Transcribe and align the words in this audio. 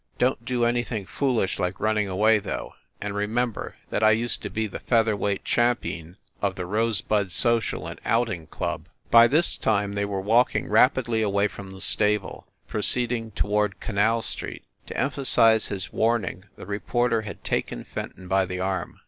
Don 0.17 0.33
t 0.37 0.41
do 0.45 0.65
anything 0.65 1.05
foolish 1.05 1.59
like 1.59 1.79
running 1.79 2.07
away, 2.09 2.39
though; 2.39 2.73
and 2.99 3.13
remember 3.13 3.75
that 3.91 4.01
I 4.01 4.09
used 4.09 4.41
to 4.41 4.49
be 4.49 4.65
the 4.65 4.79
feather 4.79 5.15
weight 5.15 5.45
champeen 5.45 6.17
of 6.41 6.55
the 6.55 6.65
Rosebud 6.65 7.29
Social 7.31 7.85
and 7.85 8.01
Outing 8.03 8.47
Club." 8.47 8.87
By 9.11 9.27
this 9.27 9.55
time 9.55 9.93
they 9.93 10.05
were 10.05 10.19
walking 10.19 10.67
rapidly 10.69 11.21
away 11.21 11.47
from 11.47 11.71
the 11.71 11.81
stable, 11.81 12.47
proceeding 12.67 13.29
toward 13.29 13.79
Canal 13.79 14.23
Street. 14.23 14.63
To 14.87 14.97
emphasize 14.97 15.67
his 15.67 15.93
warning, 15.93 16.45
the 16.55 16.65
reporter 16.65 17.21
had 17.21 17.43
taken 17.43 17.83
Fenton 17.83 18.27
by 18.27 18.47
the 18.47 18.59
arm. 18.59 18.99